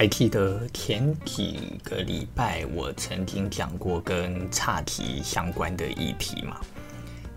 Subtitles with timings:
[0.00, 6.58] 还记得前几个礼拜我曾经讲过跟岔题相关的议题吗？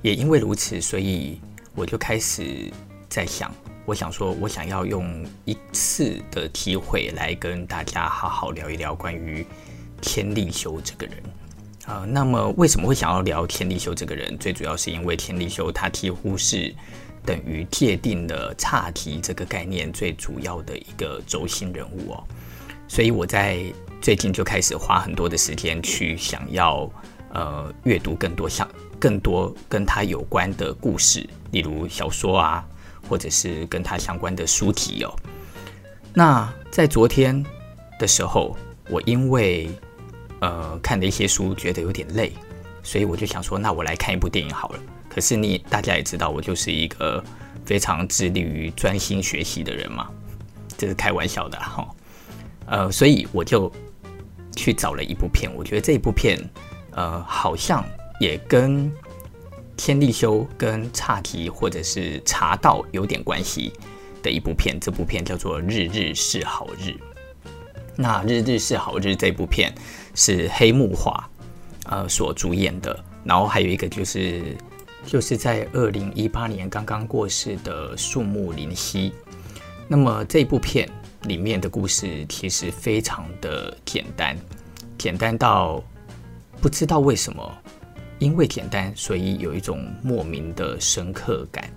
[0.02, 1.42] 也因为如此，所以
[1.76, 2.72] 我就开始
[3.10, 3.54] 在想，
[3.84, 9.46] 我想说，我想要用一次的机会来跟大家好好聊一聊关于
[10.00, 11.18] 天利休这个人
[11.86, 12.06] 啊、呃。
[12.06, 14.38] 那么为什么会想要聊天利休这个人？
[14.38, 16.74] 最主要是因为天利休他几乎是
[17.26, 22.24] 等于界定了岔题这个概念最主要的一个轴心人物哦。
[22.94, 23.66] 所以我在
[24.00, 26.88] 最近就开始花很多的时间去想要
[27.34, 32.64] 呃阅读更多像更多跟他有关的故事，例如小说啊，
[33.10, 35.12] 或者是跟他相关的书籍哦。
[36.14, 37.44] 那在昨天
[37.98, 38.56] 的时候，
[38.88, 39.72] 我因为
[40.42, 42.32] 呃看了一些书，觉得有点累，
[42.84, 44.80] 所以我就想说，那我来看一部电影好了。
[45.10, 47.24] 可是你大家也知道，我就是一个
[47.66, 50.08] 非常致力于专心学习的人嘛，
[50.78, 51.90] 这是开玩笑的哈。
[52.74, 53.72] 呃，所以我就
[54.56, 56.40] 去找了一部片，我觉得这一部片，
[56.90, 57.86] 呃，好像
[58.20, 58.92] 也跟
[59.78, 63.72] 天利休、跟岔题或者是茶道有点关系
[64.24, 64.80] 的一部片。
[64.82, 66.90] 这部片叫做《日日是好日》。
[67.96, 69.72] 那《日日是好日》这部片
[70.16, 71.30] 是黑木华
[71.86, 74.58] 呃所主演的，然后还有一个就是
[75.06, 79.14] 就是在二零一八年刚刚过世的树木 lin 希希。
[79.88, 80.90] 那么这部片。
[81.24, 84.38] 里面的故事其实非常的简单，
[84.98, 85.82] 简单到
[86.62, 87.58] 不知道为什么，
[88.20, 91.70] 因为简单，所以有一种莫名的深刻感。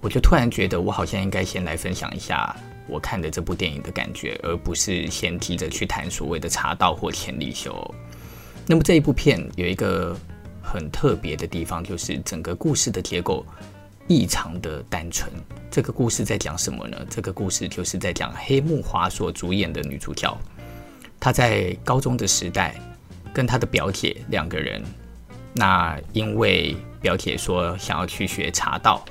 [0.00, 2.54] 我就突然觉得，我好像应该先来分享一下
[2.86, 7.94] 我看的这部电影的感觉，而不是先提着去谈所谓的茶道或天利休。
[8.66, 10.16] 那么这一部片有一个
[10.62, 13.44] 很特别的地方，就是整个故事的结构。
[14.06, 15.30] 异常的单纯。
[15.70, 16.96] 这个故事在讲什么呢？
[17.10, 20.36] 这个故事就是在讲黑木华所主演的女主角，
[21.18, 22.74] 她在高中的时代
[23.32, 24.82] 跟她的表姐两个人，
[25.52, 29.04] 那因为表姐说想要去学茶道，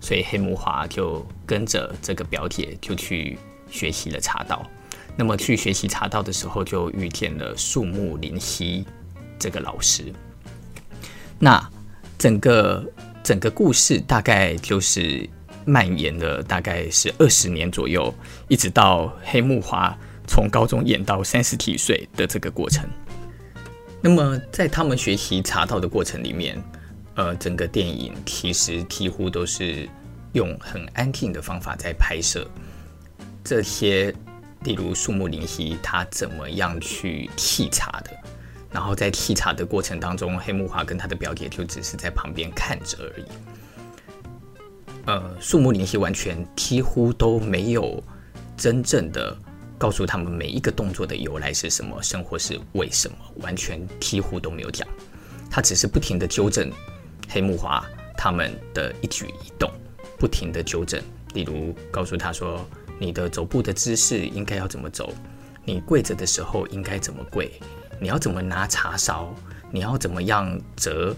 [0.00, 3.38] 所以黑木华就跟着这个表姐就去
[3.70, 4.68] 学习了茶道。
[5.16, 8.84] 那么去学习茶道的时候，就遇见了树木林夕
[9.38, 10.12] 这个老师。
[11.38, 11.66] 那
[12.18, 12.84] 整个。
[13.22, 15.28] 整个故事大概就是
[15.64, 18.12] 蔓延了，大概是二十年左右，
[18.48, 22.88] 一直到黑木华从高中演到三十几岁的这个过程。
[24.00, 26.60] 那么在他们学习茶道的过程里面，
[27.14, 29.86] 呃，整个电影其实几乎都是
[30.32, 32.48] 用很安静的方法在拍摄
[33.44, 34.14] 这些，
[34.64, 38.10] 例如树木林夕他怎么样去沏茶的。
[38.72, 43.24] 然后在沏茶的过程当中，黑木华跟他的表姐就只是在旁边看着而已。
[45.06, 48.02] 呃，树木 lin 希完全几乎都没有
[48.56, 49.36] 真正的
[49.76, 54.86] 告诉他们每一个动作的由来是什么，生活是为什么，完全几乎都没有讲。
[55.50, 56.70] 他只是不停的纠正
[57.28, 57.84] 黑木华
[58.16, 59.68] 他们的一举一动，
[60.18, 61.02] 不停的纠正，
[61.34, 62.64] 例如告诉他说
[63.00, 65.12] ：“你的走步的姿势应该要怎么走，
[65.64, 67.50] 你跪着的时候应该怎么跪。”
[68.00, 69.32] 你要怎么拿茶勺？
[69.70, 71.14] 你要怎么样折？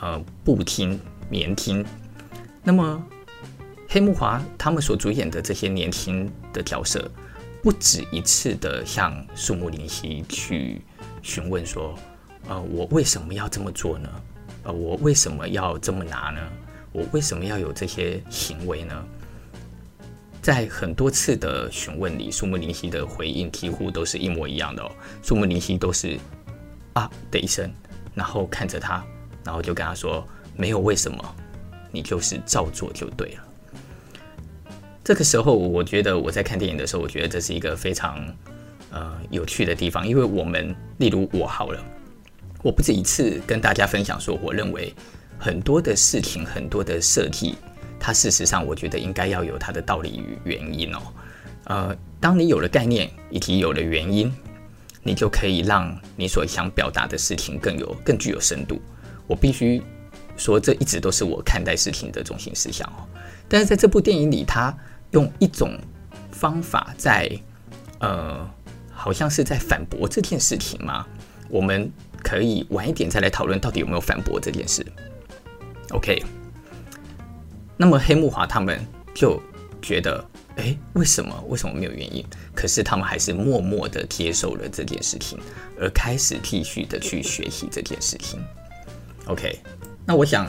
[0.00, 0.98] 呃，布厅、
[1.30, 1.84] 棉厅。
[2.62, 3.02] 那么，
[3.88, 7.10] 黑木华他们所主演的这些年轻的角色，
[7.62, 10.82] 不止一次的向树木 lin 希去
[11.22, 11.94] 询问说
[12.48, 14.08] ：“呃，我为什么要这么做呢？
[14.64, 16.40] 呃，我为什么要这么拿呢？
[16.90, 19.06] 我为什么要有这些行为呢？”
[20.44, 24.92] 在很多次的询问里，树木林希的回应几乎都是一模一样的哦。
[25.22, 26.18] 树木林希都是
[26.92, 27.72] 啊的一声，
[28.14, 29.02] 然后看着他，
[29.42, 30.22] 然后就跟他说
[30.54, 31.36] ：“没有为什么，
[31.90, 33.44] 你就是照做就对了。”
[35.02, 38.22] 这个时候，我觉得我在看电影的时候，我觉得这是一个非常
[38.90, 41.82] 呃有趣的地方，因为我们例如我好了，
[42.62, 44.94] 我不止一次跟大家分享说，我认为
[45.38, 47.54] 很多的事情，很多的设计。
[48.06, 51.00] 它事实上，我觉得应该要有它的道理与原因哦。
[51.64, 54.30] 呃，当你有了概念以及有了原因，
[55.02, 58.78] 你就可以让你所想表达的事情更有、更具有深度。
[59.26, 59.82] 我必须
[60.36, 63.08] 说，这一直都是我看待事情的中心思想哦。
[63.48, 64.76] 但是在这部电影里，他
[65.12, 65.72] 用一种
[66.30, 67.26] 方法在，
[68.00, 68.46] 呃，
[68.92, 71.06] 好像是在反驳这件事情吗？
[71.48, 71.90] 我们
[72.22, 74.84] 可以晚一点再来讨论到底有没有反驳这件事。
[75.92, 76.22] OK。
[77.76, 78.80] 那么黑木华他们
[79.14, 79.40] 就
[79.82, 80.24] 觉得，
[80.56, 81.44] 哎，为什么？
[81.48, 82.24] 为什么没有原因？
[82.54, 85.38] 可是他们还是默默的接受了这件事情，
[85.78, 88.42] 而开始继续的去学习这件事情。
[89.26, 89.58] OK，
[90.06, 90.46] 那我想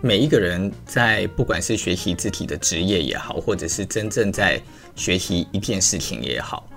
[0.00, 4.60] 每一个人在不管是学习自己的职业也好，或者是真正在
[4.96, 6.68] 学习一件事情也好，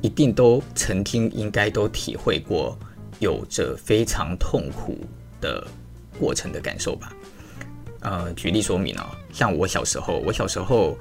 [0.00, 2.78] 一定都曾经应该都体会过
[3.18, 4.98] 有着非常痛苦
[5.40, 5.66] 的
[6.18, 7.12] 过程的感受吧。
[8.06, 10.96] 呃，举例说明哦，像我小时候，我小时候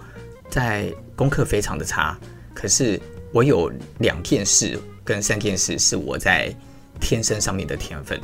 [0.50, 2.18] 在功课非常的差，
[2.52, 3.00] 可是
[3.32, 6.52] 我有两件事跟三件事是我在
[7.00, 8.20] 天生上面的天分。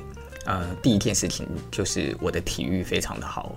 [0.45, 3.55] 呃，第一件事情就是我的体育非常的好。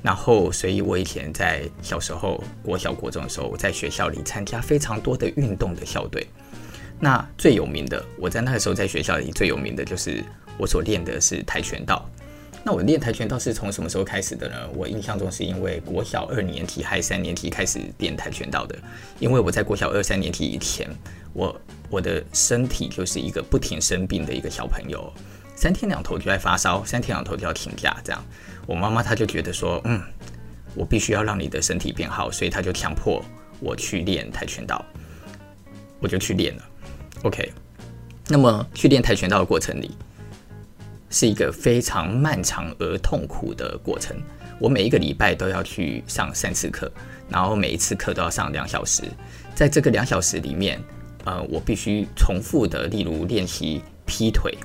[0.00, 6.24] 然后，所以我以前在小时候，国小、国中的时候，我在学校里参加非常多的运动的校队。
[7.00, 10.22] 那最有名的，我在那个时候在学校里最有名的就是
[10.56, 12.08] 我所练的是跆拳道。
[12.64, 14.56] 那我练跆拳道是从什么时候开始的呢？
[14.74, 18.78] 我印象中是因为国小二年级还三年级开始练跆拳道的。
[19.18, 20.88] 因为我在国小二三年级以前，
[21.32, 21.60] 我
[21.90, 25.12] 我的身体就是一个不停生病的一个小朋友。
[25.56, 28.24] 三天两头就在发烧，三天两头就要请假，这样，
[28.66, 30.00] 我妈妈她就觉得说，嗯，
[30.74, 33.22] 我必须要让你的身体变好，所以她就强迫
[33.60, 34.84] 我去练跆拳道，
[36.00, 36.62] 我就去练了。
[37.22, 37.52] OK，
[38.28, 39.90] 那么去练跆拳道的过程里，
[41.12, 44.16] 是一个非常漫长而痛苦的过程。
[44.58, 46.90] 我每一个礼拜都要去上三次课，
[47.28, 49.04] 然后每一次课都要上两小时，
[49.54, 50.82] 在这个两小时里面，
[51.24, 54.58] 呃，我必须重复的，例如练习劈腿。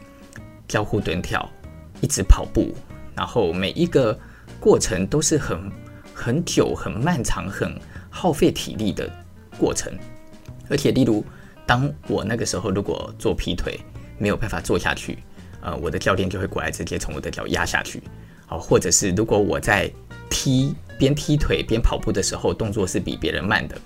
[0.67, 1.49] 交互蹲跳，
[2.01, 2.75] 一直跑步，
[3.15, 4.19] 然后每一个
[4.59, 5.71] 过程都是很
[6.13, 7.73] 很久、很漫长、很
[8.09, 9.09] 耗费体力的
[9.57, 9.93] 过程。
[10.69, 11.23] 而且，例如，
[11.65, 13.79] 当我那个时候如果做劈腿
[14.17, 15.17] 没有办法做下去，
[15.61, 18.01] 呃，我的教练就会过来直接从我的脚压下去。
[18.45, 19.91] 好，或者是如果我在
[20.29, 23.77] 踢边踢腿边跑步的时候，动作是比别人慢的，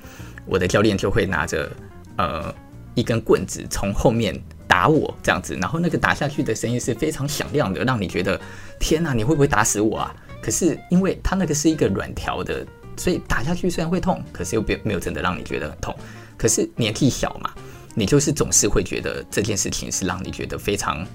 [0.45, 1.71] 我的教练就会拿着
[2.17, 2.53] 呃
[2.95, 4.39] 一根棍子从后面。
[4.71, 8.39] 打我这样子，然后那个打下去的声音是非常响亮的，让你觉得
[8.79, 10.15] 天哪，你会不会打死我啊？
[10.41, 12.65] 可是因为它那个是一个软条的，
[12.95, 15.93] 所以打下去虽然会痛，可是又没没有真的让你觉得很痛。
[16.37, 17.51] 可是年纪小嘛，
[17.93, 21.05] 你就是总是会觉得这件事情是让你觉得非常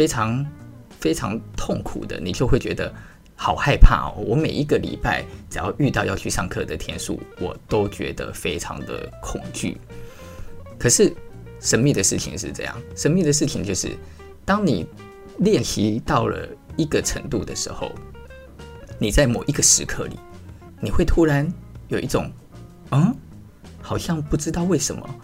[0.00, 0.46] 非常
[0.98, 2.90] 非常痛苦的，你就会觉得
[3.36, 4.24] 好害怕哦。
[4.26, 9.78] 我每一个礼拜只要遇到要去上课的天数，我都觉得非常的恐惧。
[10.78, 11.14] 可是。
[11.62, 13.94] 神秘的事情是这样，神秘的事情就是，
[14.46, 14.86] 当你
[15.40, 17.92] 练习到了一个程度的时候，
[18.98, 20.18] 你在某一个时刻里，
[20.80, 21.46] 你会突然
[21.88, 22.32] 有一种，
[22.92, 23.14] 嗯，
[23.82, 25.14] 好像不知道为什么，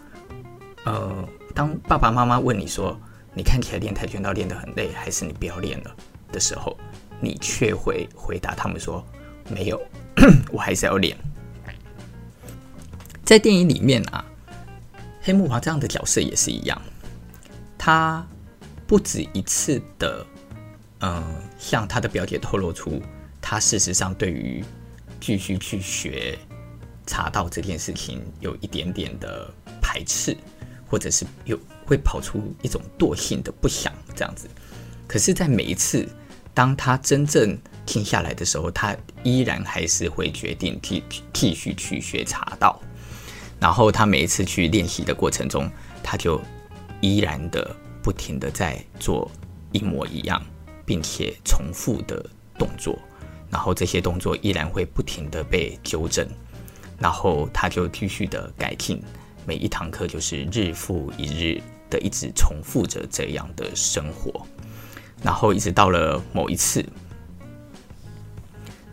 [0.85, 2.95] 呃，当爸爸妈妈问你说，
[3.37, 5.97] 你看起来练跆拳道练得很累，还是你不要练了
[6.33, 6.77] 的时候，
[7.21, 9.05] 你却会回答他们说，
[9.51, 9.81] 没有，
[10.51, 11.15] 我还是要练。
[13.23, 14.25] 在电影里面啊。
[15.23, 16.81] 黑木华这样的角色也是一样，
[17.77, 18.25] 他
[18.87, 20.25] 不止一次的，
[21.01, 21.21] 嗯、
[21.59, 23.03] 向他的表姐透露出，
[23.41, 24.65] 他事实上对于
[25.21, 26.39] 继续去学
[27.09, 29.53] 茶道这件事情有一点点的
[29.83, 30.37] 排斥，
[30.89, 34.47] 或者是有会跑出一种惰性的不想这样子。
[35.07, 36.07] 可是，在每一次
[36.53, 37.57] 当他真正
[37.87, 41.03] 停下来的时候，他依然还是会决定继
[41.33, 42.79] 继续去学茶道。
[43.59, 45.71] 然后他每一次去练习的过程中，
[46.03, 46.39] 他就
[47.01, 49.31] 依然的不停的在做
[49.73, 50.45] 一模一样，
[50.85, 52.23] 并且重复的
[52.59, 52.99] 动作，
[53.49, 56.29] 然后这些动作依然会不停的被纠正，
[56.99, 59.03] 然后他就继续的改进，
[59.47, 61.63] 每一堂课就是日复一日
[61.99, 64.45] 一直重复着这样的生活，
[65.23, 66.85] 然后一直到了某一次，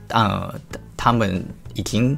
[0.10, 0.54] 呃，
[0.96, 2.18] 他们已经。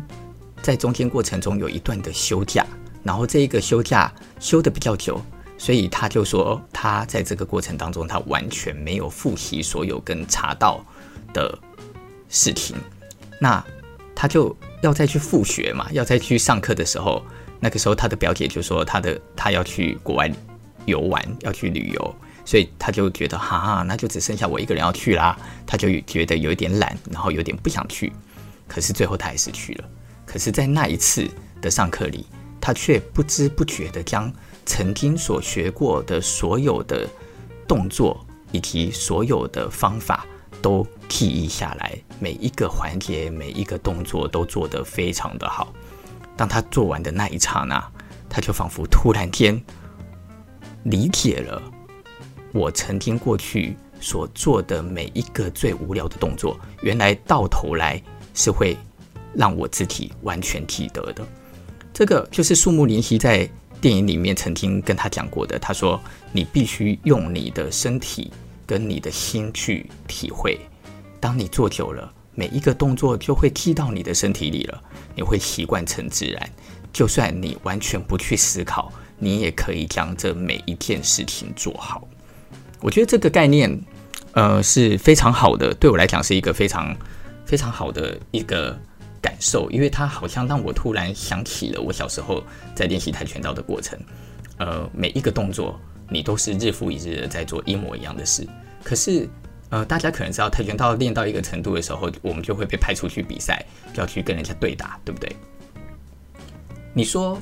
[0.62, 2.65] 在中间过程中有一段的休假，
[3.04, 5.22] 然后这一个休假休的比较久，
[5.60, 10.84] 所以他就说他在这个过程当中他完全没有复习所有跟茶道
[11.32, 11.56] 的
[12.30, 12.75] 事情，
[13.39, 13.63] 那
[14.15, 17.24] 他就要再去复学嘛，要再去上课的时候，
[17.60, 20.34] 那个时候他的表姐就说他的他要去国外
[20.86, 22.15] 游玩，要去旅游，
[22.46, 28.12] 所以他就觉得哈哈，那就只剩下我一个人要去啦，他就觉得有点懒，然后有点不想去，
[28.68, 29.86] 可是最后他还是去了。
[30.25, 31.30] 可是，在那一次
[31.62, 32.25] 的上课里，
[32.60, 34.32] 他却不知不觉地将
[34.65, 37.08] 曾经所学过的所有的
[37.68, 40.25] 动作以及所有的方法
[40.62, 45.72] 都记忆下来，每一个环节、每一个动作都做得非常的好。
[46.36, 47.82] 当他做完的那一刹那，
[48.27, 49.62] 他就仿佛突然间
[50.86, 51.62] 理解了
[52.51, 58.01] 我曾经过去所做的每一个最无聊的动作，原来到头来
[58.34, 58.75] 是会。
[59.38, 61.22] 让我自己完全记得的，
[61.94, 63.46] 这个就是树木林希在
[63.82, 65.60] 电影里面曾经跟他讲过的。
[65.60, 66.01] 他说
[66.32, 68.32] ：“你必须用你的身体
[68.65, 70.58] 跟你的心去体会，
[71.20, 74.82] 当你做久了，每一个动作就会记到你的身体里了，
[75.13, 76.50] 你会习惯成自然。
[76.94, 82.07] 就算你完全不去思考，你也可以将这每一件事情做好。
[82.81, 83.79] 我觉得这个概念，
[84.34, 86.95] 呃，是非常好的，对我来讲是一个非常
[87.45, 88.77] 非常好的一个
[89.22, 92.43] 感受，因为它好像让我突然想起了我小时候
[92.74, 93.98] 在练习跆拳道的过程。
[94.57, 95.79] 呃，每一个动作
[96.10, 98.48] 你都是日复一日的在做一模一样的事，
[98.84, 99.27] 可是。
[99.72, 105.36] 呃，大家可能知道，跆拳道练到一个程度的时候，我们就会被派出去比赛，要去跟人家对打，对不对？
[106.93, 107.41] 你说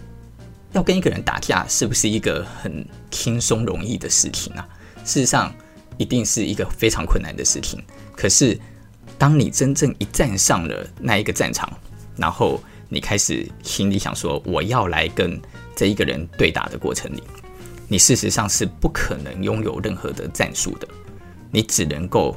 [0.74, 4.68] 要跟一个人打架，是不是一个很轻松容易的事情啊？
[5.06, 5.54] 事实上，
[5.98, 7.82] 一定是一个非常困难的事情。
[8.16, 8.60] 可是，
[9.18, 11.72] 当你真正一站上了那一个战场，
[12.18, 15.40] 然后你开始心里想说我要来跟
[15.76, 17.24] 这一个人对打的过程里，
[17.88, 20.88] 你事实上是不可能拥有任何的战术的。
[21.52, 22.36] 你只能够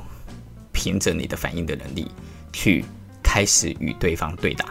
[0.72, 2.10] 凭着你的反应的能力
[2.52, 2.84] 去
[3.22, 4.66] 开始与对方对打，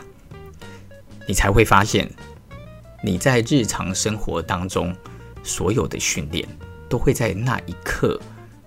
[1.27, 2.07] 你才会发现
[3.05, 4.91] 你在日常生活当中
[5.43, 6.43] 所有的训练
[6.89, 8.19] 都会在那一刻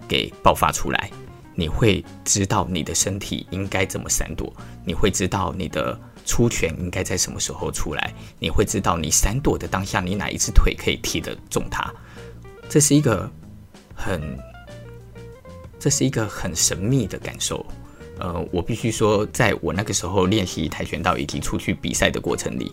[0.06, 1.10] 给爆发出来。
[1.56, 4.52] 你会知道你的身体应该怎么闪躲，
[4.84, 11.92] 你会知道你的出拳应该在什么时候出来，你会知道你闪躲的当下你哪一只腿可以踢得中它。
[12.68, 13.28] 这是一个
[13.92, 14.38] 很。
[15.80, 17.64] 这是一个很神秘的感受，
[18.18, 22.72] 呃，我必须说，在我那个时候练习跆拳道以及出去比赛的过程里，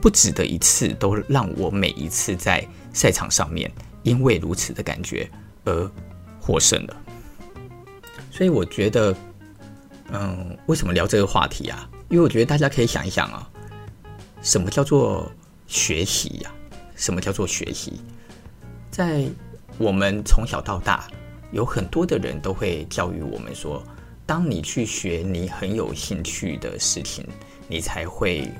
[0.00, 3.70] 不止的一次都让我每一次在赛场上面，
[4.02, 5.28] 因为如此的感觉
[5.64, 5.90] 而
[6.40, 6.96] 获胜了。
[8.30, 9.16] 所以我觉得，
[10.12, 11.88] 嗯，为什么聊这个话题啊？
[12.08, 13.50] 因为我觉得大家可以想一想啊，
[14.42, 15.30] 什么叫做
[15.66, 16.52] 学习呀？
[16.96, 18.00] 什么叫做学习？
[18.90, 19.24] 在
[19.78, 21.08] 我们从小到大。
[21.52, 23.80] 有很多的人都会教育我们说，
[24.26, 27.24] 当你去学你很有兴趣的事情，
[27.68, 28.50] 你才会，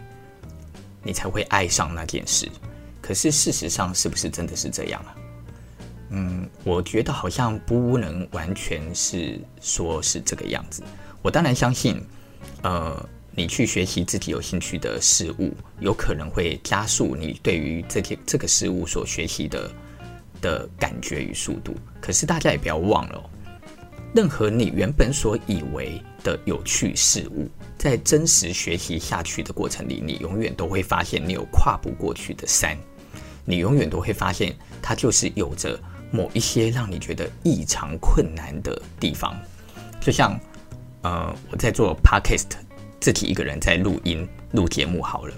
[1.05, 2.49] 你才会爱上那件事。
[3.01, 5.15] 可是事实上，是不是真的是这样啊？
[6.11, 10.83] 嗯，我觉得好像不能完全是说是这个样子。
[11.23, 12.03] 我当然相信，
[12.63, 19.71] 呃，你去学习自己有兴趣的事物，有可能会加速你对于这件这个事物所学习的。
[20.41, 23.31] 的感觉与速度，可是大家也不要忘了，
[24.15, 32.77] 任何你原本所以为的有趣事物，在真实学习下去的过程里，你永远都会发现你有跨不过去的山，
[33.45, 34.53] 你永远都会发现
[34.83, 35.79] 它就是有着
[36.11, 39.33] 某一些让你觉得异常困难的地方。
[40.01, 40.37] 就像
[41.03, 42.57] 呃，我在做 podcast，
[42.99, 45.35] 自己一个人在录音录节目好了。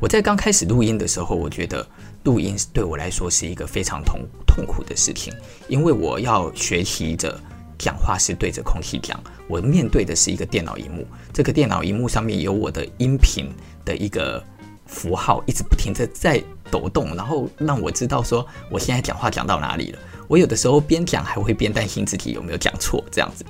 [0.00, 1.86] 我在刚开始录音的时候，我觉得。
[2.24, 5.32] 录音对我来说是一个非常痛痛苦的事情，
[5.68, 7.40] 因为我要学习着
[7.80, 9.18] 讲话是对着空气讲，
[9.48, 13.50] 我面对的是一个电脑荧幕，这个电脑荧幕上面有我的音频
[13.84, 14.44] 的一个
[14.86, 19.98] 符号，一直不停地在抖动，然后让我知道说我现在讲话讲到哪里了。
[20.28, 23.44] 我有的时候边讲还会边担心自己有没有讲错，这样子，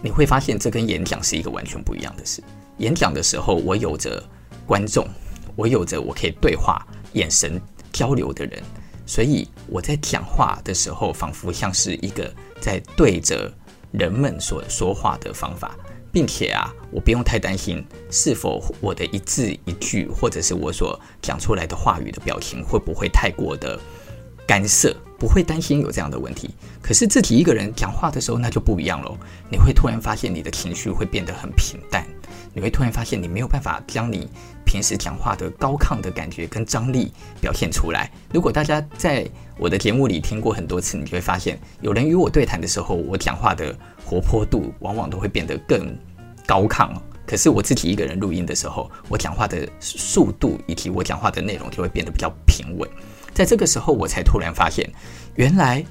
[0.00, 2.40] 你会发现这跟演讲是一个完全不一样的事。
[2.78, 4.22] 演讲的时候，我有着
[4.64, 5.06] 观众，
[5.56, 6.86] 我有着我可以对话。
[7.12, 7.60] 眼神
[7.92, 8.62] 交流的人，
[9.12, 13.52] 所以我在讲话的时候，仿佛像是一个在对着
[13.90, 15.76] 人们所说话的方法，
[16.10, 23.78] 并且啊，我不用太担心是否我的一字一句，或者是我所讲出来的话语的表情会不会太过的
[24.46, 26.54] 干涉，不会担心有这样的问题。
[26.80, 29.14] 可是自己一个人讲话的时候，那就不一样喽。
[29.50, 32.06] 你会突然发现你的情绪会变得很平淡，
[32.52, 34.28] 你会突然发现你没有办法将你。
[34.64, 38.10] 平时讲话的高亢的感觉跟张力表现出来。
[38.32, 39.28] 如果大家在
[39.58, 45.94] 我的节目里听过很多次，你就会发现，有人与我对谈的时候，我讲话的活泼度往往都会变得更
[46.46, 46.90] 高亢。
[47.26, 52.88] 可是我自己一个人录音的时候，我讲话的速度以及我讲话的内容就会变得比较平稳。
[53.34, 54.90] 在这个时候，我才突然发现，
[55.34, 55.84] 原来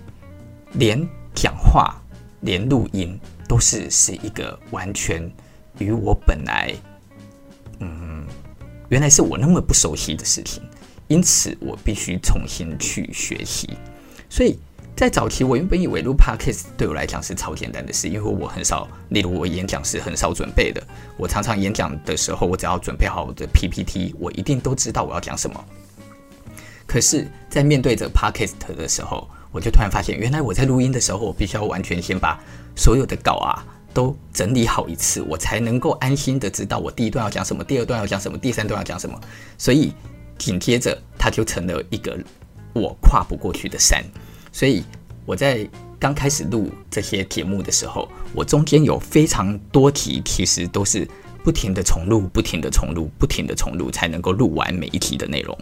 [0.74, 2.02] 连讲话、
[2.40, 5.32] 连录音都是是一个完全
[5.82, 6.74] 与我本来，
[7.80, 8.26] 嗯。
[8.90, 10.62] 原来是我那么不熟悉的事情，
[11.08, 13.70] 因此我必须重新去学习。
[14.30, 14.60] 所以
[14.98, 20.86] 在早期，我原本以为录 Podcast 对我来讲是超简单的事，因为我很少，例如我演讲是很少准备的。
[21.16, 25.66] 我常常演讲的时候，我只要准备好我的 PPT，我一定都知道我要讲什么。
[26.86, 32.38] 可是，在面对着 Podcast 的时候，我就突然发现，原来我在录音的时候，我必须要完全先把
[32.76, 33.64] 所有的稿啊。
[33.94, 39.20] 都整理好一次，我才能够安心的知道我第一段要讲什么，第二段要讲什么，第三段要讲什么。
[39.58, 39.94] 所以
[40.38, 42.18] 紧接着，它就成了一个
[42.74, 44.04] 我跨不过去的山。
[44.52, 44.84] 所以
[45.26, 45.68] 我在
[46.00, 51.08] 刚开始录这些节目的时候，我中间有非常多题，其实都是
[51.44, 55.58] 不停的重录，不停的重录，不停的重录，才能够录完每一题的内容。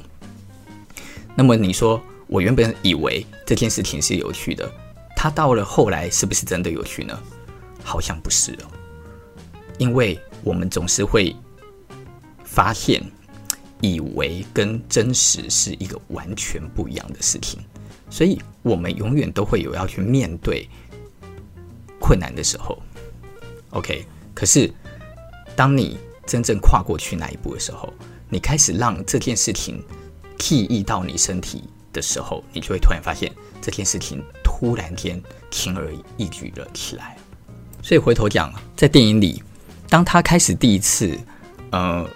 [1.36, 4.69] 那么你说，我原本以为这件事情是有趣的，
[5.15, 7.17] 它到了后来是不是真的有趣呢？
[7.89, 8.69] 好像不是哦，
[9.79, 11.36] 因为我们总是会
[12.46, 13.03] 发现，
[13.81, 17.60] 以为跟真实是一个完全不一样的事情，
[18.08, 20.69] 所以我们永远都会有要去面对
[22.00, 22.77] 困难的时候。
[23.72, 24.05] OK，
[24.36, 24.72] 可是
[25.55, 27.91] 当你真正跨过去那一步的时候，
[28.29, 29.84] 你开始让这件事情
[30.38, 35.19] 记忆到你身体的时候，你就会突然发现这件事情突然间
[35.50, 37.17] 轻而易举了起来。
[37.81, 39.41] 所以回头讲，在电影里，
[39.88, 41.17] 当他开始第一次，
[41.71, 42.07] 呃，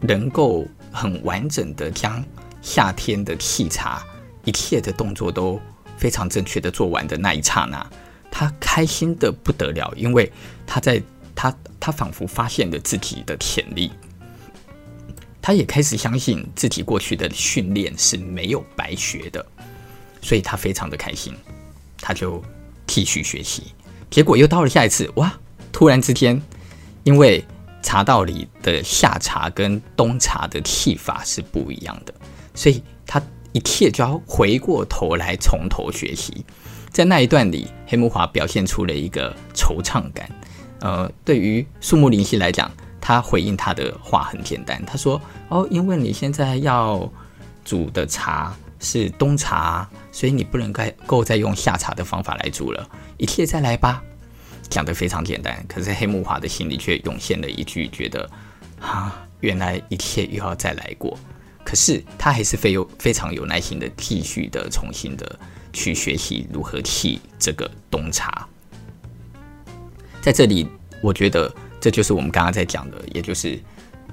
[0.00, 2.24] 能够很完整的将
[2.62, 4.04] 夏天的沏茶
[4.44, 5.60] 一切的动作都
[5.96, 7.86] 非常正确的做完的那一刹那，
[8.30, 10.32] 他开心的不得了，因为
[10.66, 11.00] 他在
[11.34, 13.92] 他他仿佛发现了自己的潜力，
[15.40, 19.44] 他也开始相信自己过去的训练是没有白学的，
[20.20, 21.32] 所以他非常的开心，
[21.98, 22.42] 他就
[22.86, 23.74] 继续学习。
[24.10, 25.32] 结果又到了下一次，哇！
[25.72, 26.40] 突然之间，
[27.04, 27.44] 因为
[27.82, 32.14] 茶道里的夏茶跟冬茶的沏法是不一样的，
[32.54, 33.22] 所以他
[33.52, 36.44] 一切就要回过头来从头学习。
[36.90, 40.30] 在那一段里，黑木华表现出了一个惆怅感。
[40.80, 42.70] 呃，对于树木灵希来讲，
[43.00, 47.10] 他回应他的话很简单，他说：“哦，因为你现在要
[47.64, 49.86] 煮的茶是冬茶，
[50.16, 50.72] 所以你不能
[51.04, 54.02] 够再用下茶的方法来煮了。”一切再来吧，
[54.70, 58.26] 讲得非常简单，可是黑木华的心里却涌现了一句，觉得
[58.80, 61.18] 啊，原来一切又要再来过。
[61.62, 65.38] 可是他还是非有非常有耐心的继续的重新的
[65.70, 68.48] 去学习如何沏这个冬茶。
[70.22, 70.66] 在这里，
[71.02, 73.60] 我觉得这就是我们刚刚在讲的，也就是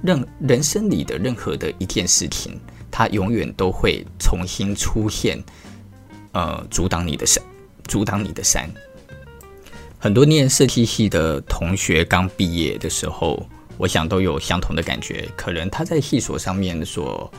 [0.03, 2.59] 任人生里的任何的一件事情，
[2.91, 5.41] 它永远都会重新出现，
[6.33, 7.43] 呃，阻挡你的山，
[7.85, 8.69] 阻挡你的山。
[9.97, 15.29] 很多念设计系的同学刚毕业的时候，我想都有相同的感觉。
[15.37, 17.31] 可能他在系所上面所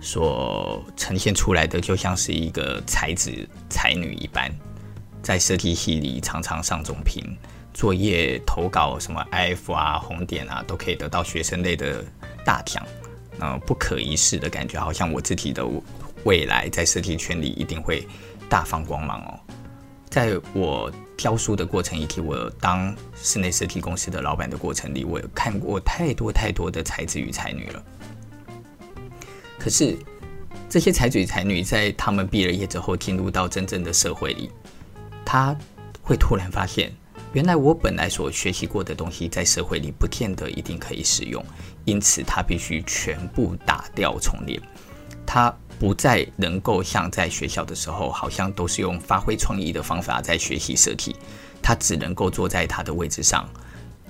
[0.00, 3.32] 所呈现出来的，就像是一个才子
[3.68, 4.48] 才女一般，
[5.22, 7.24] 在设计系里常常上总评，
[7.74, 12.04] 作业投稿什么 IF 啊、红点啊，都可以得到学生类的
[12.44, 12.86] 大奖。
[13.40, 15.64] 呃，不可一世的感觉，好像我自己的
[16.28, 18.06] 未来在设计圈里一定会
[18.50, 19.40] 大放光芒哦。
[20.10, 27.82] 在我教书的过程以及我当室内设计公司的老板的过程里，我有看过太多太多的才子与才女了。
[29.58, 29.96] 可是
[30.68, 34.50] 这些才子与才女在他们毕了业之后，进入到真正的社会里，
[35.24, 35.56] 他
[36.02, 36.92] 会突然发现，
[37.32, 41.42] 原来我本来所学习过的东西，在社会里不见得一定可以使用，
[41.86, 44.60] 因此他必须全部打掉重练。
[45.24, 45.56] 他。
[45.78, 51.14] 不再能够像在学校的时候，好像都是用发挥创意的方法在学习设计。
[51.62, 53.48] 他只能够坐在他的位置上，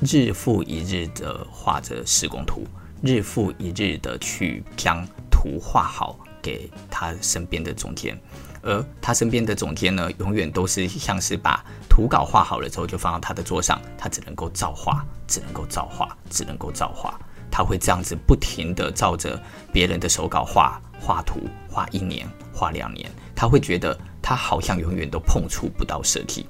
[0.00, 2.64] 日复一日的画着施工图，
[3.02, 8.18] 日复一日的去将图画好给他身边的总监。
[8.60, 17.18] 而他身边的总监呢，永远都是像是把图稿画好了之后就放到他的桌上，他只能够照画，只能够照画，只能够照画。
[17.50, 19.40] 他会这样子不停地照着
[19.72, 20.80] 别人的手稿画。
[21.00, 26.44] 画图画一年，画两年，他会觉得他好像永远都碰触不到设计。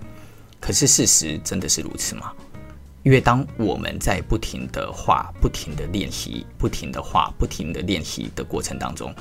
[0.59, 2.33] 可是事实真的是如此吗？
[3.03, 9.15] 因为当我们在不停的画、不停的练习、不停的画、不停的练习的过程当中，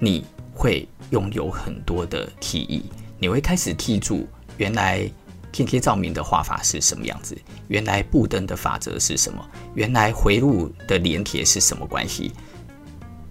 [0.00, 2.82] 你会拥有很多的记忆，
[3.20, 5.08] 你会开始记住原来
[5.54, 7.34] 间接照明的画法是什么样子，
[7.68, 12.32] 原来布灯的法则是什么，原来回路的连结是什么关系。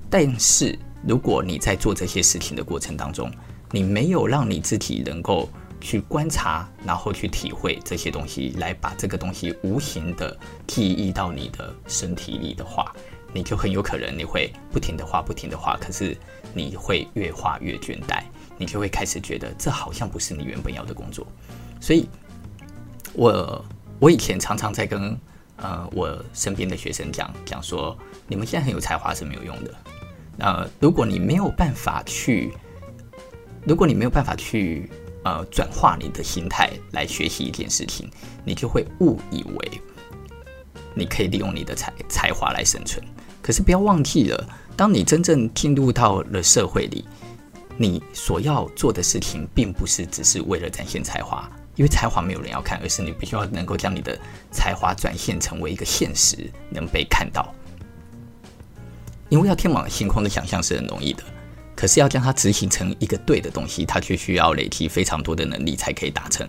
[0.10, 0.80] 但是。
[1.06, 3.30] 如果你在做这些事情的过程当中，
[3.72, 5.50] 你没有让你自己能够
[5.82, 12.96] 去观察，然后去体会这些东西，来把这个东西无形的记忆到你的身体里的话，
[13.34, 16.18] 你就很有可能你会不停的画，不停的画，可是
[16.54, 18.24] 你会越画越倦怠，
[18.58, 21.28] 你就会开始觉得这好像不是你原本要的工作。
[21.84, 22.08] 所以，
[23.12, 23.66] 我
[24.00, 25.20] 我以前常常在跟
[25.58, 27.94] 呃我身边的学生讲讲说，
[28.26, 29.76] 你们现在很有才华是没有用的。
[30.38, 32.54] 呃，如果你没有办法去，
[33.66, 34.90] 如果你没有办法去
[35.26, 38.10] 呃转化你的心态来学习一件事情，
[38.46, 39.82] 你就会误以为
[40.96, 43.06] 你可以利用你的才才华来生存。
[43.42, 47.04] 可是不要忘记了，当你真正进入到了社会里，
[47.76, 54.18] 你所要做的事情，并不是只是为了展现才华，因为才华没有人要看，而是你必须要能够将你的
[54.52, 57.54] 才华转现成为一个现实，能被看到。
[59.30, 61.24] 因为要天马行空的想象是很容易的，
[61.76, 66.48] 可是要将它执行成一个对的东西，它却需要累积非常多的能力才可以达成。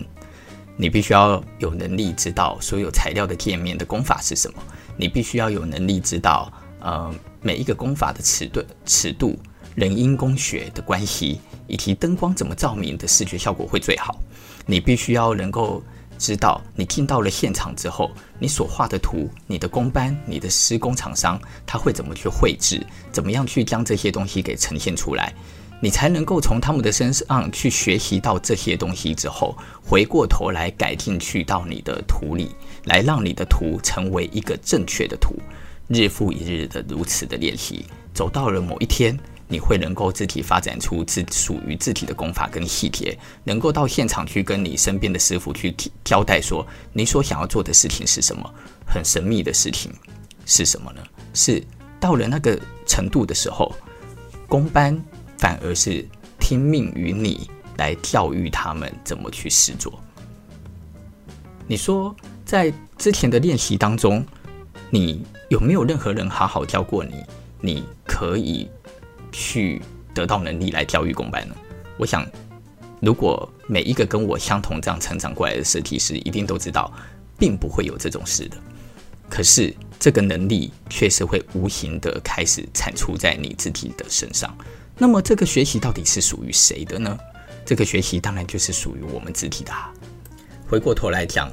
[0.77, 4.63] 你必须要有能力知道所有材料的界面的功法是什么，
[4.97, 9.39] 你必须要有能力知道，呃，每一个功法的尺度、尺度、
[9.75, 14.19] 人因工学的关系，以及灯光怎么照明的视觉效果会最好。
[14.67, 15.83] 你必须要能够。
[16.17, 18.09] 知道你进到了现场之后，
[18.39, 25.35] 你所画的图、你的工班、你的施工厂商，他会怎么去绘制，怎么样去将这些东西给呈现出来，
[25.81, 35.35] 你才能够从他们的身上去学习到这些东西之后，回过头来改进去到你的图里，来让你的图成为一个正确的图。
[35.89, 37.85] 日复一日的如此的练习，
[38.15, 39.19] 走到了某一天。
[39.47, 48.55] 你会能够自己发展出自属于自己的功法跟细节，能够到现场去跟你身边的师傅去交代说，你所想要做的事情是什么？
[48.87, 49.93] 很神秘的事情
[50.47, 51.03] 是什么呢？
[51.35, 51.63] 是
[52.01, 53.75] 到了那个程度的时候，
[54.49, 54.99] 工班
[55.39, 56.07] 反而是
[56.39, 59.99] 听命于你来教育他们怎么去试做。
[61.67, 64.25] 你说在之前的练习当中，
[64.91, 67.23] 你有没有任何人好好教过你？
[67.61, 68.69] 你可以。
[69.35, 69.83] 去
[70.15, 71.55] 得到能力来教育公办呢？
[71.99, 72.25] 我想，
[73.01, 76.93] 如果每一个跟我相同这样成长过来的设计师，一定都知道，
[77.37, 78.57] 并不会有这种事的。
[79.29, 84.57] 可是，这个能力确实会无形的开始产出在你自己的身上。
[84.97, 87.19] 那么，这个学习到底是属于谁的呢？
[87.65, 89.93] 这个学习当然就是属于我们自己的啊。
[90.69, 91.51] 回过头来讲，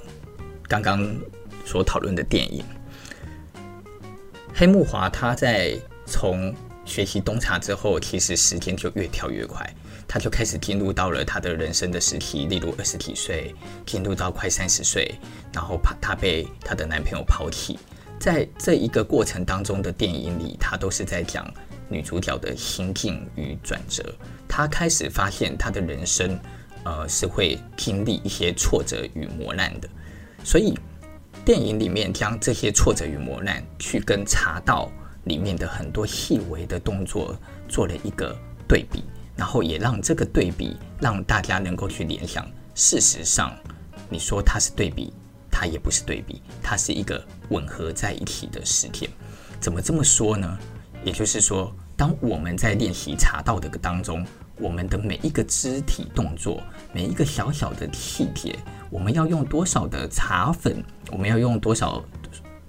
[0.67, 1.11] 刚刚
[1.65, 2.63] 所讨论的电影，
[4.53, 6.53] 黑木华他在从。
[6.83, 9.71] 学习东茶之后，其实时间就越跳越快，
[10.07, 13.53] 他就开始进入到了他的人生的时期，例如二十几岁，
[13.85, 15.13] 进入到快三十岁，
[15.53, 17.79] 然后怕他被他的男朋友抛弃，
[18.19, 21.49] 在这一个过程当中的电影里，他都是在讲
[21.87, 24.03] 女主角的心境与转折。
[24.47, 26.37] 他开始发现他的人生，
[26.83, 29.87] 呃，是会经历一些挫折与磨难的，
[30.43, 30.77] 所以
[31.45, 34.91] 电影里面将这些挫折与磨难去跟茶道。
[35.25, 37.35] 里面的很多细微的动作
[37.67, 38.35] 做了一个
[38.67, 39.03] 对比，
[39.35, 42.45] 然后也让这个对比让大家能够去联想。
[42.73, 43.55] 事实上，
[44.09, 45.13] 你说它是对比，
[45.51, 49.09] 它也不是对比，它是一个吻合在一起的事件。
[49.59, 50.57] 怎么这么说呢？
[51.03, 54.25] 也就是说，当我们在练习茶道的当中，
[54.57, 58.57] 我们的每一个肢体动作，每一个小小的细节，
[58.89, 62.03] 我们要用多少的茶粉，我们要用多少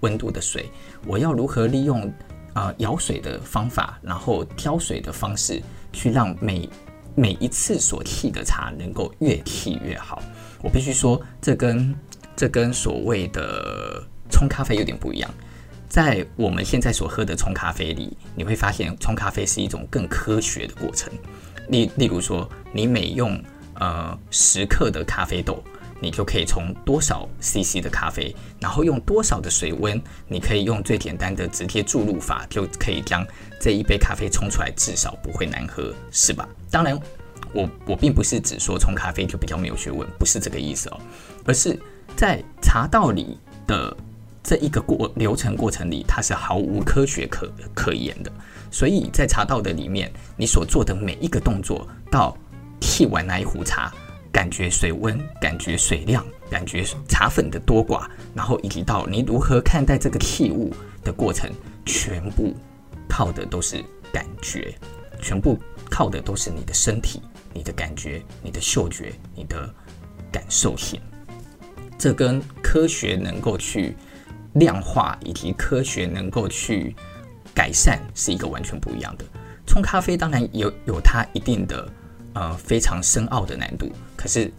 [0.00, 0.68] 温度的水，
[1.06, 2.12] 我要如何利用。
[2.54, 5.62] 呃，舀水的方法，然后挑水的方式，
[5.92, 6.68] 去让每
[7.14, 10.22] 每一次所沏的茶能够越沏越好。
[10.62, 11.94] 我必须说，这跟
[12.36, 15.30] 这跟所谓的冲咖啡有点不一样。
[15.88, 21.12] 在我们现在所喝的冲咖啡里，你会发现冲咖啡是一种更科学的过程。
[21.68, 23.42] 例例如说，你每用
[23.74, 25.62] 呃十克的咖啡豆。
[26.02, 33.24] 你就可以从多少 CC 的咖啡，然后用多少的水温，你可以用最简单的直接注入法，就可以将
[33.60, 36.48] 这一杯咖啡冲出来，至少不会难喝，是吧？
[36.72, 37.00] 当然，
[37.52, 41.00] 我我并不是指说冲咖啡就比较没有学问，不是这个意思哦，
[41.44, 41.78] 而是
[42.16, 43.38] 在茶道里
[43.68, 43.96] 的
[44.42, 48.32] 这一个过流程过程里，它是毫无科学可可言的。
[48.72, 52.36] 所以在茶道的里面，你所做的每一个动作，到
[52.80, 53.92] 沏完那一壶茶。
[54.32, 60.72] 感觉水温，感觉水量，感觉茶粉的多寡，然后以及到你如何看待这个器物
[61.04, 61.50] 的过程，
[61.84, 62.56] 全部
[63.06, 64.74] 靠的都是感觉，
[65.20, 65.58] 全部
[65.90, 67.20] 靠的都是你的身体、
[67.52, 69.68] 你的感觉、你的嗅觉、你的
[70.32, 70.98] 感受性。
[71.98, 73.94] 这跟科学能够去
[74.54, 76.96] 量化，以及科学能够去
[77.54, 79.24] 改善，是一个完全不一样的。
[79.66, 81.86] 冲咖啡当然有有它一定的。
[82.34, 83.90] 呃，非常深奥的难度。
[84.16, 84.50] 可是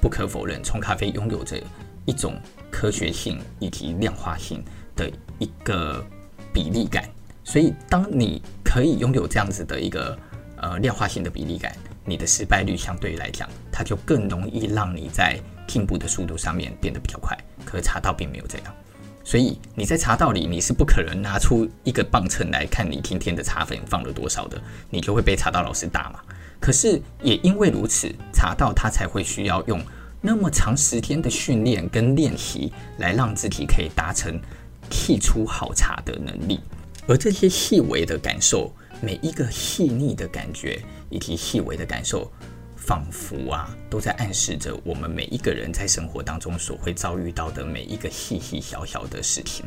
[0.00, 1.60] 不可否认，冲咖啡拥有着
[2.06, 2.34] 一种
[2.70, 4.64] 科学性以及量化性
[4.96, 6.04] 的一个
[6.52, 7.08] 比例感。
[7.44, 10.16] 所以，当你可以拥有这样子的一个
[10.56, 17.36] 呃量化性的比例感，你的失败率相对来讲，它就更容易让你在进步的速度上面变得比较快。
[17.64, 18.74] 可是茶道并没有这样，
[19.24, 26.20] 所以你在茶道里，你是不可能拿出一个磅秤来看你今天的茶粉放了多少的，你就会被茶道老师打嘛。
[26.60, 29.82] 可是也因为如此，茶道它才会需要用
[30.20, 34.38] 那么长时间的训练跟练习，来让自己可以达成
[34.90, 36.60] 沏出好茶的能力。
[37.08, 42.30] 而这些细微的感受，每一个细腻的感觉以及细微的感受，
[42.76, 49.64] 仿佛啊，都在暗示着我们每一个人在生活当中所会遭遇到的每一个细细小小的事情。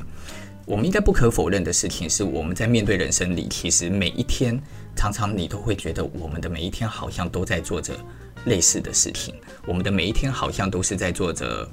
[0.66, 4.58] 我们应该不可否认的事情是，我们在面对人生里，其实每一天，
[4.96, 7.94] 常常你都会觉得，我们的每一天好像都在做着
[8.46, 9.36] 类似的事情，
[9.68, 11.68] 我们的每一天好像都是在做着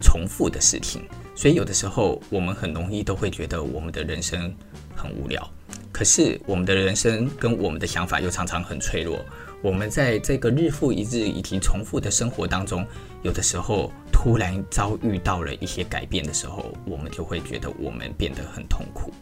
[0.00, 1.02] 重复的事情。
[1.34, 4.54] 所以有的时候，我们很容易都会觉得我们的人生
[4.96, 5.46] 很无聊。
[5.90, 9.22] 可是，我们的人生跟我们的想法又常常很脆弱。
[9.62, 12.84] 我们在这个日复一日以及重复的生活当中，
[13.22, 19.12] 有的时候突然遭遇到了一些改变的时候，我们就会觉得我们变得很痛苦。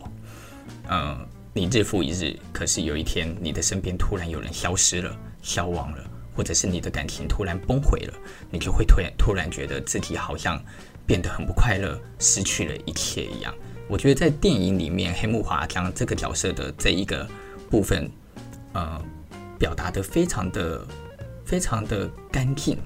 [0.88, 8.14] 嗯，你日复一日，可是有一天你的身边突然有人消失了、消亡了，或者是你的感情突然崩毁了，
[8.50, 10.62] 你就会突然突然觉得自己好像
[11.06, 13.54] 变得很不快乐，失去了一切一样。
[13.88, 17.28] 我觉得在电影里面，黑木华将这个角色的这一个
[17.68, 18.10] 部分，
[18.72, 19.00] 呃。
[19.58, 20.86] 表达得非常的、
[21.44, 22.78] 非常的干净，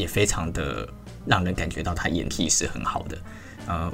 [0.00, 0.88] 也非常的
[1.26, 3.18] 让人感觉到他演技是很好的。
[3.66, 3.92] 呃，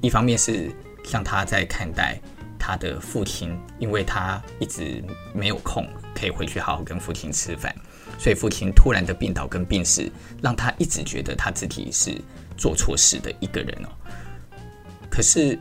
[0.00, 0.70] 一方面是
[1.04, 2.20] 像他在看待
[2.58, 5.02] 他的父亲，因为他一直
[5.34, 7.74] 没有空可以回去好好跟父亲吃饭，
[8.18, 12.18] 所以父亲突然的病倒跟病逝，让他一直觉得他自己是
[12.56, 13.88] 做错事的一个人哦。
[15.10, 15.58] 可是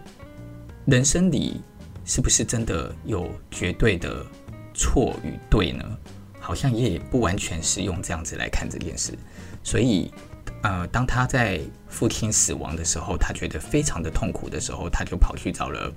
[0.86, 1.62] 人生里
[2.05, 4.25] 是不是真的有绝对的？
[4.75, 5.86] 错与对呢，
[6.39, 9.13] 好像也不完全是用这样子来看这件事。
[9.63, 10.12] 所以，
[10.62, 15.91] 呃，当他在父亲死亡的时候，他觉得非常的痛苦的时候，他就跑去找了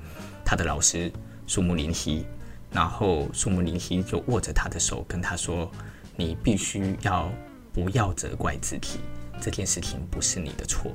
[0.45, 1.11] 他的老师
[1.47, 2.25] 树木林希，
[2.71, 5.71] 然后树木林希就握着他的手跟他说
[6.17, 7.31] ：“你必须要
[7.73, 9.01] 不要责怪自己，
[9.41, 10.93] 这件事情不是你的错。”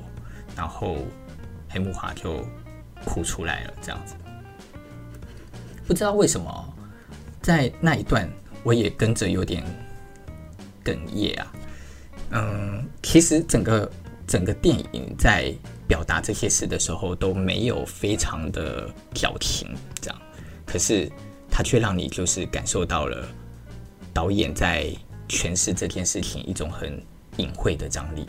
[0.56, 0.98] 然后
[1.68, 2.44] 黑木华就
[3.04, 4.14] 哭出来了，这样子，
[5.86, 6.74] 不知道为什么。
[7.40, 8.30] 在那一段，
[8.62, 9.64] 我也跟着有点
[10.84, 11.52] 哽咽啊。
[12.32, 13.90] 嗯，其实整个
[14.26, 15.52] 整个电影在
[15.86, 19.68] 表达这些事的时候都没有非常的矫情，
[20.00, 20.18] 这样，
[20.66, 21.10] 可是
[21.50, 23.28] 他却让你就是感受到了
[24.12, 24.86] 导演在
[25.28, 27.02] 诠释这件事情一种很
[27.36, 28.26] 隐晦的张力。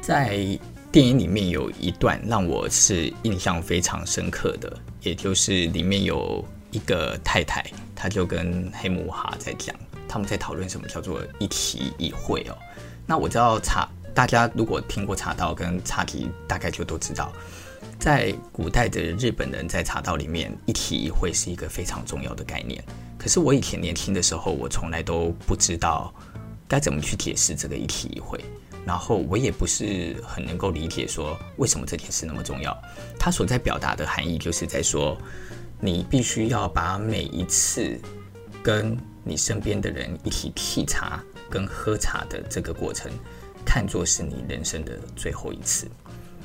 [0.00, 0.58] 在
[0.92, 6.44] 电影里面有一段让我是印象非常深刻的，也就是里面有。
[6.72, 9.74] 一个太太，她就跟黑木哈在讲，
[10.16, 12.56] 他们在讨论什么叫做一提一会哦。
[13.04, 17.30] 那我知道茶，大家如果听过茶道跟茶题，大概就都知道，
[17.98, 22.82] 在古代的日本人在茶道里面，一提一会是一个非常重要的概念。
[23.18, 26.10] 可是我以前年轻的时候，我从来都不知道
[26.66, 28.42] 该怎么去解释这个一提一会，
[28.86, 32.74] 然后我也不是很能够理解说为什么这件事那么重要。
[33.18, 35.14] 它所在表达的含义就是在说。
[35.78, 38.00] 你必须要把每一次
[38.62, 43.10] 跟你身边的人一起沏茶跟喝茶的这个过程，
[43.64, 45.88] 看作是你人生的最后一次。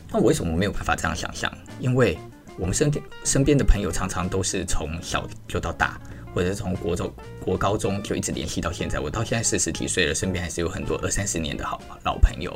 [0.10, 1.52] 那我为什么没有办法这样想象？
[1.80, 2.18] 因为
[2.58, 6.02] 我们身边身边的朋友常常都是从小就到大，
[6.34, 9.00] 或者是从国中、国高中就一直联系到现在。
[9.00, 12.52] 我到现在四十几岁了，身边还是有很多二三十年的好老朋友。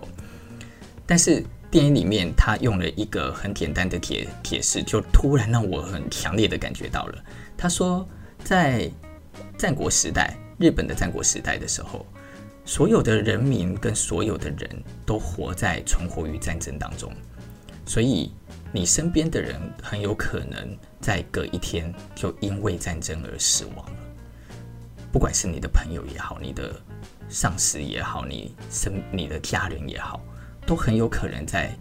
[1.05, 1.45] 但是。
[1.71, 7.21] 电影里面，他用了一个很简单的解解释，就突然让我很强烈的感觉到了。
[7.57, 8.07] 他说，
[8.45, 8.89] 在
[9.58, 12.06] 战国时代，日本的战国时代的时候，
[12.65, 17.12] 所有的人民跟所有的人都活在存活于战争当中，
[17.86, 18.32] 所以
[18.71, 23.98] 你身边的人很有可能在隔一天就因为战争而死亡了。
[25.12, 26.76] 不管是你的朋友也好，你的
[27.30, 30.21] 上司也好，你身你的家人也好。
[30.67, 31.78] 都很有可能在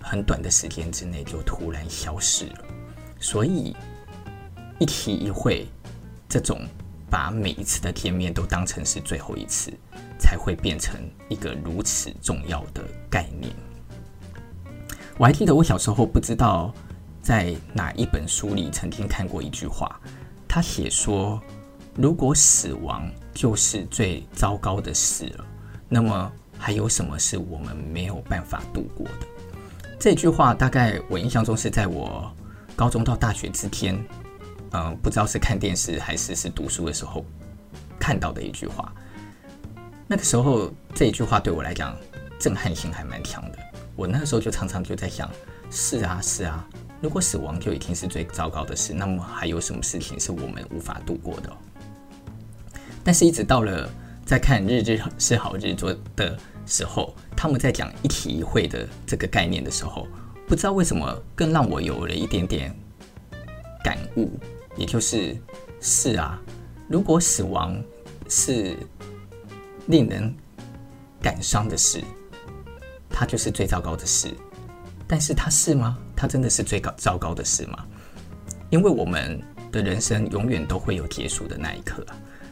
[0.00, 2.64] 很短的时间之内就突然消失了，
[3.20, 3.76] 所以
[4.78, 5.66] 一提一会，
[6.26, 6.58] 这种
[7.14, 9.72] 把每一次的见面都当成是最后一次，
[10.18, 10.98] 才会变成
[11.28, 13.54] 一个如此重要的概念。
[15.16, 16.74] 我还记得我小时候不知道
[17.22, 20.00] 在哪一本书里曾经看过一句话，
[20.48, 21.40] 他写说，
[21.94, 25.46] 如果死亡就是最糟糕的事了，
[25.88, 26.32] 那么。
[26.56, 29.26] 还有什么是我们没有办法度过的？
[29.98, 32.32] 这句话大概我印象中是在我
[32.74, 34.02] 高中到大学之间，
[34.74, 37.24] 嗯、不知道是看电视还是是读书的时候
[37.98, 38.92] 看到的一句话。
[40.06, 41.96] 那个时候这一句话对我来讲
[42.38, 43.58] 震撼性还蛮强的。
[43.96, 45.30] 我那个时候就常常就在想：
[45.70, 46.68] 是啊，是啊，
[47.00, 51.50] 如果死亡就已经是最糟糕的事，那么还有什么事情是我们无法度过的？
[53.02, 53.88] 但是，一直到了。
[54.26, 56.34] 在看日日是好日做的
[56.64, 60.08] 时候，他们在讲一体一会的这个概念的时候，
[60.46, 62.74] 不知道为什么更让我有了一点点
[63.84, 64.30] 感悟，
[64.76, 65.36] 也就是
[65.80, 66.40] 是啊，
[66.88, 67.82] 如果死亡
[68.28, 68.76] 是
[69.86, 70.34] 令人
[71.20, 72.02] 感伤的事，
[73.08, 74.34] 它就是最糟糕的事，
[75.06, 75.98] 但是它是吗？
[76.16, 77.84] 它真的是最高糟糕的事吗？
[78.70, 82.04] 因为我们的人生永远都会有结束的那一刻。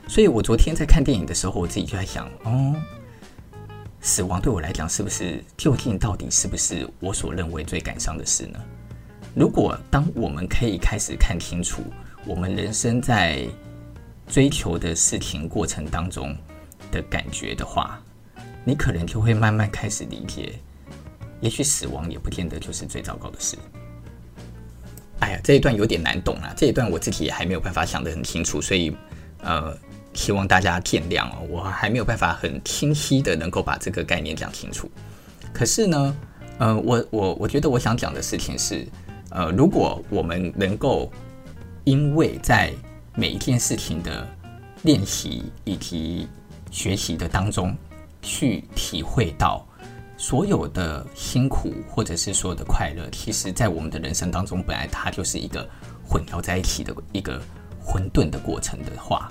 [0.09, 2.75] 所以我昨天在看电影的时候，我自己就在想，哦，
[4.01, 8.59] 死亡对我来讲是不是究竟到底是不是我所认为最感伤的事呢？
[9.35, 11.83] 如果当我们可以开始看清楚
[12.27, 13.47] 我们人生在
[14.27, 16.37] 追求的事情过程当中
[16.91, 18.01] 的感觉的话，
[18.65, 20.55] 你可能就会慢慢开始理解，
[21.41, 23.57] 也许死亡也不见得就是最糟糕的事。
[25.21, 28.95] 哎呀，这一段有点难懂啊，这一段我自己也还没有办法想得很清楚，所以
[29.43, 29.77] 呃。
[30.15, 34.87] 希望大家见谅哦，我还没有办法很清晰的能够把这个概念讲清楚。
[35.55, 36.17] 可是呢，
[36.59, 38.87] 呃，我我我觉得我想讲的事情是，
[39.31, 41.11] 呃，如果我们能够
[41.85, 42.73] 因为在
[43.15, 44.27] 每一件事情的
[44.83, 46.29] 练习以及
[46.71, 47.77] 学习的当中，
[48.23, 49.67] 去体会到
[50.17, 55.69] 所有的辛苦或者是所有的快乐，其实在我们的人生当中，本来它就是一个
[56.09, 57.43] 混淆在一起的一个
[57.85, 59.31] 混沌的过程的话。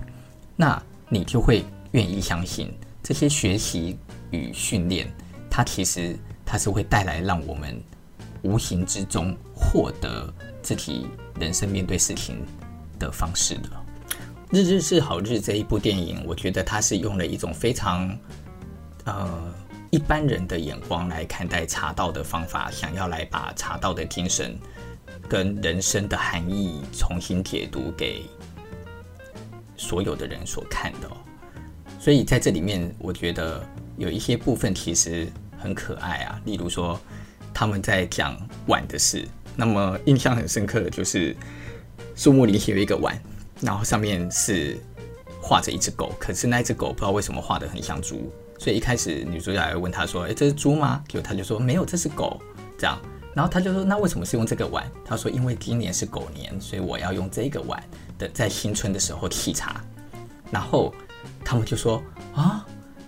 [0.56, 3.98] 那你就会愿意相信这些学习
[4.30, 5.10] 与训练，
[5.50, 7.82] 它其实它是会带来让我们
[8.44, 11.08] 无形之中获得自己
[11.40, 12.46] 人生面对事情
[13.00, 13.70] 的方式的。
[14.52, 18.18] 《日日是好日》这一部电影，我觉得它是用了一种非常
[19.06, 19.54] 呃
[19.90, 24.58] 一般人的眼光来看待茶道的方法，想要来把茶道的精神
[25.30, 28.26] 跟人生的含义重新解读给。
[29.78, 31.10] 所有的人所看的，
[32.00, 33.68] 所以在这里面，我觉得
[33.98, 36.40] 有一些部分其实很可爱啊。
[36.46, 37.00] 例如说，
[37.52, 41.36] 他们在讲碗的事，那么印象很深刻的就是
[42.16, 43.20] 树木里有一个碗，
[43.62, 44.78] 然后上面是
[45.42, 52.42] 画着一只狗，可是那只狗不知道为什么画得很像猪，所以一开始女主角还问他说：“诶，这是猪吗？”结果他就说：“没有，这是狗。”
[52.78, 53.00] 这样，
[53.36, 57.84] 然后他就说：“那为什么是用这个碗？”他说：“因为今年是狗年，所以我要用这个碗
[58.18, 59.84] 的。”在新春的时候沏茶，
[60.50, 60.94] 然后
[61.44, 62.02] 他们就说
[62.34, 62.66] 啊，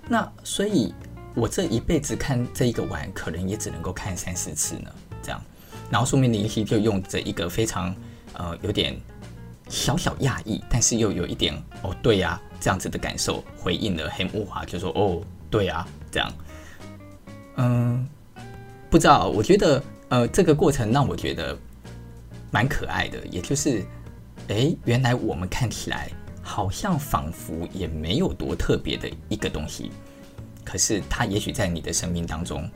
[0.07, 0.93] 那所以
[1.33, 4.91] 我这一辈子看这一个碗，可能也只能够看三四次呢。
[5.21, 5.41] 这样，
[5.89, 7.95] 然后说明林夕就用着一个非常
[8.33, 8.95] 呃有点
[9.69, 16.33] 小小讶异，但是又有一点哦对呀、这样子的感受回应了黑木华，就说哦对呀、这样，
[17.57, 18.07] 嗯，
[18.89, 21.57] 不知道，我觉得呃这个过程让我觉得
[22.51, 23.83] 蛮可爱的，也就是。
[24.49, 29.89] 诶，原来我们看起来好像仿佛也没有多特别的一个东西，
[30.65, 32.69] 可是它也许在你的生命当中，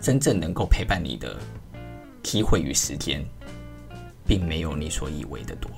[0.00, 1.36] 真正能够陪伴你的
[2.22, 3.24] 机会与时间，
[4.26, 5.70] 并没有你所以为的多。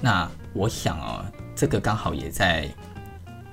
[0.00, 2.68] 那我想啊，这个刚好也在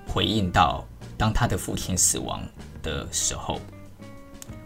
[0.07, 0.85] 回应到
[1.17, 2.41] 当他的父亲死亡
[2.81, 3.59] 的时候，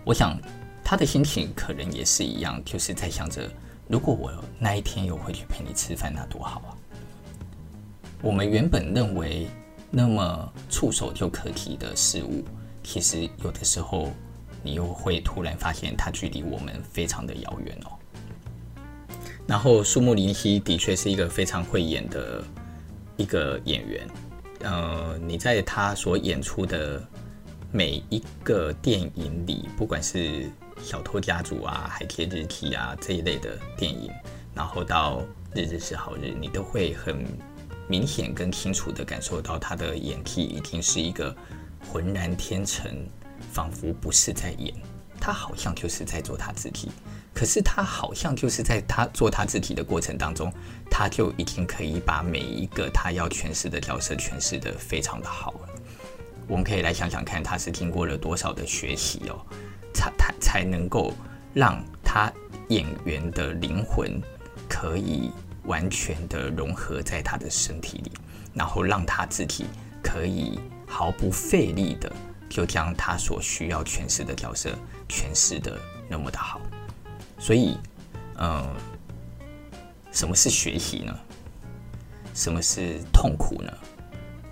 [0.03, 0.39] 我想
[0.83, 3.49] 他的心情可能也是一样，就是在想着。
[3.89, 6.75] 如果我那一天有回去陪你吃饭，那多好啊！
[8.21, 9.47] 我们原本认为
[9.89, 12.43] 那么触手就可及的事物，
[12.83, 14.11] 其实有的时候
[14.67, 17.91] 你又会突然发现它距离我们非常的遥远哦。
[19.47, 22.43] 然后树木林希的确是一个非常会演的
[23.15, 24.05] 一个演员，
[24.59, 27.01] 呃，你在他所演出的
[27.71, 30.49] 每一个电影里，不管是
[30.83, 34.11] 小偷家族啊，海街日记啊这一类的电影，
[34.53, 35.23] 然后到
[35.55, 37.25] 日日是好日，你都会很
[37.87, 41.33] 明显跟清楚地感受到他的演技已经是一个
[41.89, 42.91] 浑然天成，
[43.57, 44.71] 仿佛不是在演，
[45.19, 46.91] 他好像就是在做他自己。
[47.33, 50.53] 可是他好像就是在他做他自己的过程当中，
[50.91, 55.69] 他就已经可以把每一个他要诠释的角色诠释得非常的好了。
[56.47, 59.43] 我们可以来想想看，他是经过了多少的学习哦。
[59.91, 61.11] 才才才能够
[61.55, 62.31] 让他
[62.67, 64.21] 演员的灵魂
[64.69, 65.31] 可以
[65.63, 68.11] 完全的融合在他的身体里，
[68.53, 69.65] 然后让他自己
[70.03, 72.11] 可以毫不费力的
[72.49, 74.77] 就将他所需要诠释的角色
[75.07, 75.79] 诠释的
[76.09, 76.59] 那么的好。
[77.39, 77.77] 所以，
[78.37, 78.75] 嗯，
[80.11, 81.17] 什么是学习呢？
[82.33, 83.71] 什么是痛苦呢？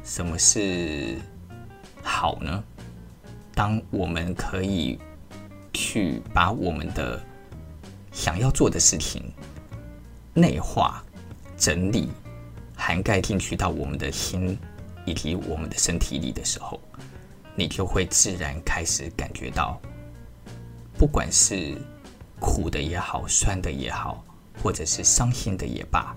[0.03, 1.17] 什么是
[2.03, 2.63] 好呢？
[3.53, 4.99] 当我们可以。
[5.77, 7.21] 去把我们的
[8.13, 9.29] 想要做的事情
[10.33, 11.03] 内化、
[11.57, 12.07] 整理、
[12.77, 14.57] 涵盖进去到我们的心
[15.05, 16.79] 以及我们的身体里的时候，
[17.55, 19.79] 你就会自然开始感觉到，
[20.97, 21.77] 不管是
[22.39, 24.23] 苦的也好、酸的也好，
[24.61, 26.15] 或者是伤心的也罢，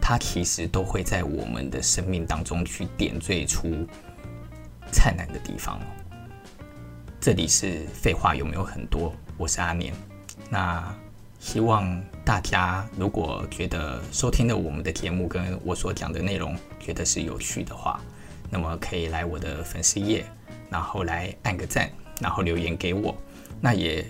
[0.00, 3.86] 它其实都会在我们的生命当中去点缀出
[4.90, 5.78] 灿烂的地方。
[7.20, 9.14] 这里是废话有没有很多？
[9.36, 9.94] 我是阿年。
[10.50, 10.94] 那
[11.38, 18.00] 希望大家如果觉得收听了我们的节目跟我所讲的内容觉得是有趣的话，
[18.50, 20.24] 那么可以来我的粉丝页，
[20.72, 21.88] 然后来按个赞，
[22.20, 23.14] 然后留言给我。
[23.60, 24.04] 那也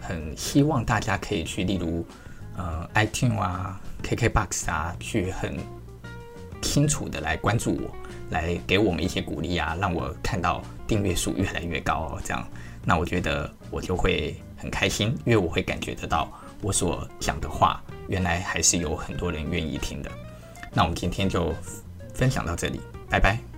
[0.00, 2.04] 很希望大家可以去，例如
[2.56, 5.56] 呃 iTunes 啊、KKBox 啊，去很
[6.62, 7.94] 清楚的来关注我，
[8.30, 12.20] 来给我们一些鼓励啊，让我看到订阅数越来越高哦。
[12.24, 12.48] 这样，
[12.84, 16.28] 那我觉得我就会很开心，因为我会感觉得到。
[16.62, 20.10] 我所讲的话，原来还是有很多人愿意听的。
[20.72, 21.54] 那我们今天就
[22.14, 23.55] 分享到这里，拜拜。